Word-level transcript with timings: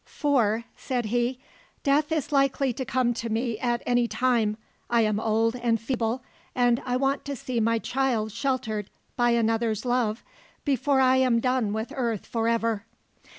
"For," 0.07 0.63
said 0.75 1.05
he, 1.05 1.37
"death 1.83 2.11
is 2.11 2.31
likely 2.31 2.73
to 2.73 2.83
come 2.85 3.13
to 3.13 3.29
me 3.29 3.59
at 3.59 3.83
any 3.85 4.07
time: 4.07 4.57
I 4.89 5.01
am 5.01 5.19
old 5.19 5.55
and 5.55 5.79
feeble, 5.79 6.23
and 6.55 6.81
I 6.87 6.97
want 6.97 7.23
to 7.25 7.35
see 7.35 7.59
my 7.59 7.77
child 7.77 8.31
sheltered 8.31 8.89
by 9.15 9.29
another's 9.29 9.85
love 9.85 10.23
before 10.65 11.01
I 11.01 11.17
am 11.17 11.39
done 11.39 11.71
with 11.71 11.93
earth 11.95 12.25
forever." 12.25 12.87